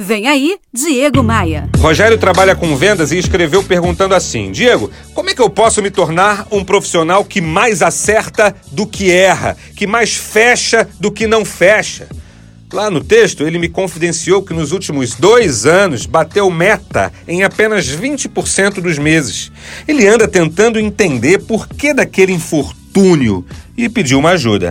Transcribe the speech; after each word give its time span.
Vem 0.00 0.28
aí, 0.28 0.54
Diego 0.72 1.24
Maia. 1.24 1.68
Rogério 1.76 2.16
trabalha 2.16 2.54
com 2.54 2.76
vendas 2.76 3.10
e 3.10 3.18
escreveu 3.18 3.64
perguntando 3.64 4.14
assim: 4.14 4.52
Diego, 4.52 4.92
como 5.12 5.28
é 5.28 5.34
que 5.34 5.42
eu 5.42 5.50
posso 5.50 5.82
me 5.82 5.90
tornar 5.90 6.46
um 6.52 6.62
profissional 6.62 7.24
que 7.24 7.40
mais 7.40 7.82
acerta 7.82 8.54
do 8.70 8.86
que 8.86 9.10
erra, 9.10 9.56
que 9.74 9.88
mais 9.88 10.14
fecha 10.14 10.88
do 11.00 11.10
que 11.10 11.26
não 11.26 11.44
fecha? 11.44 12.06
Lá 12.72 12.88
no 12.88 13.02
texto, 13.02 13.42
ele 13.42 13.58
me 13.58 13.68
confidenciou 13.68 14.40
que 14.40 14.54
nos 14.54 14.70
últimos 14.70 15.16
dois 15.16 15.66
anos 15.66 16.06
bateu 16.06 16.48
meta 16.48 17.12
em 17.26 17.42
apenas 17.42 17.88
20% 17.88 18.74
dos 18.74 18.98
meses. 18.98 19.50
Ele 19.88 20.06
anda 20.06 20.28
tentando 20.28 20.78
entender 20.78 21.38
por 21.38 21.66
que 21.66 21.92
daquele 21.92 22.32
infortúnio 22.32 23.44
e 23.76 23.88
pediu 23.88 24.20
uma 24.20 24.30
ajuda. 24.30 24.68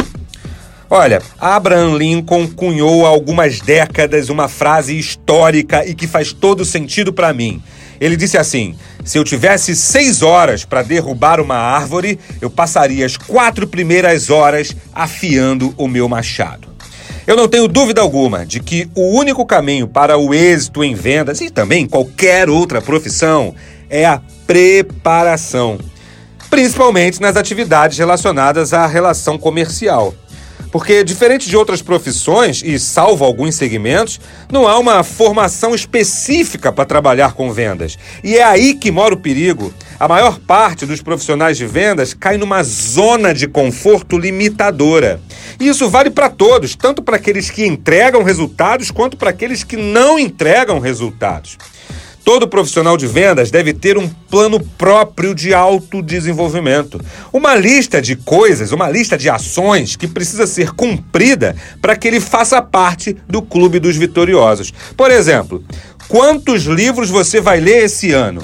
Olha, 0.90 1.22
Abraham 1.38 1.98
Lincoln 1.98 2.48
cunhou 2.48 3.06
há 3.06 3.10
algumas 3.10 3.60
décadas 3.60 4.30
uma 4.30 4.48
frase 4.48 4.98
histórica 4.98 5.86
e 5.86 5.94
que 5.94 6.08
faz 6.08 6.32
todo 6.32 6.64
sentido 6.64 7.12
para 7.12 7.34
mim. 7.34 7.62
Ele 8.00 8.16
disse 8.16 8.38
assim: 8.38 8.74
se 9.04 9.18
eu 9.18 9.24
tivesse 9.24 9.76
seis 9.76 10.22
horas 10.22 10.64
para 10.64 10.84
derrubar 10.84 11.42
uma 11.42 11.56
árvore, 11.56 12.18
eu 12.40 12.50
passaria 12.50 13.06
as 13.06 13.18
quatro 13.18 13.68
primeiras 13.68 14.30
horas 14.30 14.74
afiando 14.94 15.74
o 15.78 15.88
meu 15.90 16.08
machado. 16.08 16.70
Eu 17.26 17.36
não 17.36 17.50
tenho 17.50 17.68
dúvida 17.68 18.00
alguma 18.00 18.46
de 18.46 18.62
que 18.62 18.90
o 18.96 19.18
único 19.18 19.46
caminho 19.46 19.90
para 19.90 20.18
o 20.18 20.34
êxito 20.34 20.82
em 20.82 20.96
vendas 20.96 21.42
e 21.42 21.50
também 21.50 21.86
qualquer 21.86 22.50
outra 22.50 22.82
profissão 22.82 23.54
é 23.90 24.06
a 24.06 24.22
preparação, 24.46 25.78
principalmente 26.50 27.20
nas 27.20 27.36
atividades 27.36 27.98
relacionadas 27.98 28.74
à 28.74 28.88
relação 28.88 29.38
comercial. 29.38 30.14
Porque, 30.78 31.04
diferente 31.04 31.50
de 31.50 31.58
outras 31.58 31.82
profissões, 31.82 32.62
e 32.64 32.78
salvo 32.78 33.26
alguns 33.26 33.56
segmentos, 33.56 34.22
não 34.48 34.68
há 34.68 34.78
uma 34.78 35.02
formação 35.02 35.74
específica 35.74 36.72
para 36.72 36.86
trabalhar 36.86 37.34
com 37.34 37.52
vendas. 37.52 37.98
E 38.24 38.38
é 38.38 38.44
aí 38.44 38.76
que 38.76 38.92
mora 38.92 39.16
o 39.16 39.18
perigo. 39.18 39.74
A 40.00 40.08
maior 40.08 40.38
parte 40.38 40.86
dos 40.86 41.02
profissionais 41.02 41.58
de 41.58 41.66
vendas 41.66 42.14
cai 42.14 42.38
numa 42.38 42.62
zona 42.62 43.34
de 43.34 43.48
conforto 43.48 44.20
limitadora. 44.20 45.20
E 45.60 45.68
isso 45.68 45.90
vale 45.90 46.12
para 46.12 46.30
todos, 46.30 46.76
tanto 46.76 47.02
para 47.02 47.16
aqueles 47.16 47.50
que 47.50 47.66
entregam 47.66 48.22
resultados 48.22 48.92
quanto 48.92 49.18
para 49.18 49.32
aqueles 49.32 49.64
que 49.64 49.78
não 49.78 50.20
entregam 50.20 50.78
resultados. 50.78 51.58
Todo 52.28 52.46
profissional 52.46 52.98
de 52.98 53.08
vendas 53.08 53.50
deve 53.50 53.72
ter 53.72 53.98
um 53.98 54.10
plano 54.30 54.60
próprio 54.60 55.34
de 55.34 55.54
autodesenvolvimento. 55.54 57.00
Uma 57.32 57.56
lista 57.56 58.02
de 58.02 58.18
coisas, 58.18 58.74
uma 58.74 58.90
lista 58.90 59.18
de 59.18 59.30
ações 59.30 59.96
que 59.96 60.10
precisa 60.10 60.46
ser 60.46 60.72
cumprida 60.72 61.56
para 61.82 61.96
que 61.96 62.06
ele 62.06 62.20
faça 62.20 62.62
parte 62.62 63.16
do 63.30 63.42
clube 63.42 63.80
dos 63.80 63.96
vitoriosos. 63.96 64.74
Por 64.98 65.10
exemplo, 65.10 65.64
quantos 66.10 66.64
livros 66.64 67.10
você 67.10 67.40
vai 67.40 67.62
ler 67.62 67.86
esse 67.86 68.12
ano? 68.12 68.44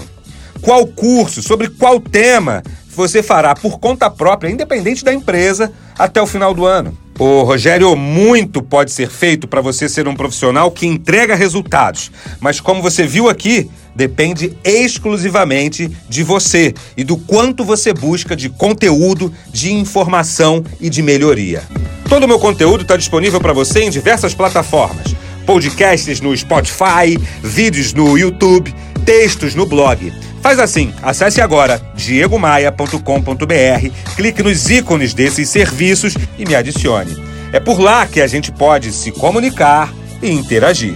Qual 0.61 0.87
curso? 0.87 1.43
Sobre 1.43 1.67
qual 1.67 1.99
tema 1.99 2.63
você 2.95 3.21
fará 3.21 3.53
por 3.53 3.79
conta 3.79 4.09
própria, 4.09 4.49
independente 4.49 5.03
da 5.03 5.13
empresa, 5.13 5.73
até 5.99 6.21
o 6.21 6.25
final 6.25 6.53
do 6.53 6.65
ano? 6.65 7.02
Ô, 7.25 7.43
Rogério, 7.43 7.95
muito 7.95 8.61
pode 8.61 8.91
ser 8.91 9.09
feito 9.09 9.47
para 9.47 9.61
você 9.61 9.88
ser 9.88 10.09
um 10.09 10.13
profissional 10.13 10.69
que 10.69 10.85
entrega 10.85 11.35
resultados, 11.35 12.11
mas 12.41 12.59
como 12.59 12.81
você 12.81 13.07
viu 13.07 13.29
aqui, 13.29 13.71
depende 13.95 14.57
exclusivamente 14.61 15.89
de 16.09 16.21
você 16.21 16.73
e 16.97 17.03
do 17.05 17.16
quanto 17.16 17.63
você 17.63 17.94
busca 17.94 18.35
de 18.35 18.49
conteúdo, 18.49 19.33
de 19.53 19.71
informação 19.71 20.66
e 20.81 20.89
de 20.89 21.01
melhoria. 21.01 21.63
Todo 22.09 22.25
o 22.25 22.27
meu 22.27 22.39
conteúdo 22.39 22.81
está 22.81 22.97
disponível 22.97 23.39
para 23.39 23.53
você 23.53 23.83
em 23.83 23.89
diversas 23.89 24.33
plataformas: 24.33 25.16
podcasts 25.45 26.19
no 26.19 26.35
Spotify, 26.35 27.17
vídeos 27.41 27.94
no 27.94 28.17
YouTube, 28.17 28.75
textos 29.05 29.55
no 29.55 29.66
blog. 29.66 30.11
Faz 30.44 30.59
assim, 30.59 30.94
acesse 31.02 31.39
agora 31.39 31.81
diegomaia.com.br, 31.95 33.89
clique 34.17 34.44
nos 34.44 34.69
ícones 34.69 35.13
desses 35.13 35.47
serviços 35.47 36.16
e 36.38 36.45
me 36.45 36.53
adicione. 36.53 37.16
É 37.53 37.62
por 37.62 37.79
lá 37.79 38.06
que 38.06 38.19
a 38.19 38.28
gente 38.28 38.51
pode 38.51 38.91
se 38.91 39.09
comunicar 39.13 39.94
e 40.22 40.29
interagir. 40.29 40.95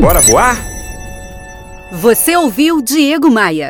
Bora 0.00 0.20
voar? 0.20 0.60
Você 1.92 2.36
ouviu 2.36 2.82
Diego 2.82 3.30
Maia. 3.30 3.64